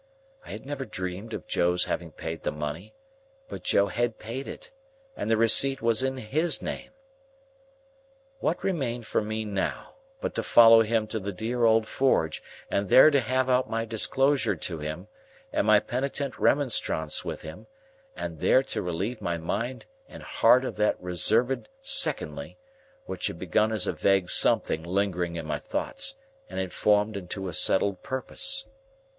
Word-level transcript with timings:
I 0.43 0.49
had 0.49 0.65
never 0.65 0.83
dreamed 0.83 1.31
of 1.35 1.45
Joe's 1.45 1.85
having 1.85 2.11
paid 2.11 2.41
the 2.41 2.51
money; 2.51 2.95
but 3.47 3.61
Joe 3.61 3.85
had 3.85 4.17
paid 4.17 4.47
it, 4.47 4.71
and 5.15 5.29
the 5.29 5.37
receipt 5.37 5.79
was 5.79 6.01
in 6.01 6.17
his 6.17 6.59
name. 6.59 6.89
What 8.39 8.63
remained 8.63 9.05
for 9.05 9.21
me 9.21 9.45
now, 9.45 9.93
but 10.19 10.33
to 10.33 10.41
follow 10.41 10.81
him 10.81 11.05
to 11.05 11.19
the 11.19 11.31
dear 11.31 11.65
old 11.65 11.87
forge, 11.87 12.41
and 12.67 12.89
there 12.89 13.11
to 13.11 13.21
have 13.21 13.47
out 13.47 13.69
my 13.69 13.85
disclosure 13.85 14.55
to 14.55 14.79
him, 14.79 15.07
and 15.53 15.67
my 15.67 15.79
penitent 15.79 16.39
remonstrance 16.39 17.23
with 17.23 17.43
him, 17.43 17.67
and 18.15 18.39
there 18.39 18.63
to 18.63 18.81
relieve 18.81 19.21
my 19.21 19.37
mind 19.37 19.85
and 20.07 20.23
heart 20.23 20.65
of 20.65 20.77
that 20.77 20.99
reserved 20.99 21.69
Secondly, 21.83 22.57
which 23.05 23.27
had 23.27 23.37
begun 23.37 23.71
as 23.71 23.85
a 23.85 23.93
vague 23.93 24.31
something 24.31 24.81
lingering 24.81 25.35
in 25.35 25.45
my 25.45 25.59
thoughts, 25.59 26.17
and 26.49 26.59
had 26.59 26.73
formed 26.73 27.15
into 27.15 27.47
a 27.47 27.53
settled 27.53 28.01
purpose? 28.01 28.65